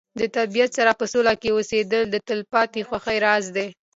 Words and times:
د 0.19 0.21
طبیعت 0.37 0.71
سره 0.77 0.91
په 0.99 1.05
سوله 1.13 1.33
کې 1.41 1.49
اوسېدل 1.53 2.03
د 2.09 2.15
تلپاتې 2.29 2.81
خوښۍ 2.87 3.17
راز 3.25 3.45
دی. 3.55 3.67